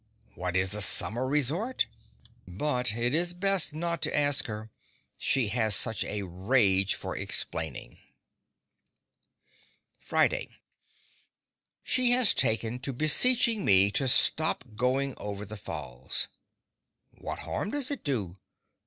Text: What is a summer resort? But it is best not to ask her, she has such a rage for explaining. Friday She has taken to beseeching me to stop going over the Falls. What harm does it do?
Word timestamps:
What 0.33 0.57
is 0.57 0.73
a 0.73 0.81
summer 0.81 1.27
resort? 1.27 1.85
But 2.47 2.95
it 2.97 3.13
is 3.13 3.35
best 3.35 3.71
not 3.71 4.01
to 4.01 4.17
ask 4.17 4.47
her, 4.47 4.71
she 5.15 5.49
has 5.49 5.75
such 5.75 6.03
a 6.05 6.23
rage 6.23 6.95
for 6.95 7.15
explaining. 7.15 7.99
Friday 9.99 10.57
She 11.83 12.09
has 12.13 12.33
taken 12.33 12.79
to 12.79 12.91
beseeching 12.93 13.63
me 13.63 13.91
to 13.91 14.07
stop 14.07 14.63
going 14.75 15.13
over 15.17 15.45
the 15.45 15.55
Falls. 15.55 16.29
What 17.11 17.41
harm 17.45 17.69
does 17.69 17.91
it 17.91 18.03
do? 18.03 18.37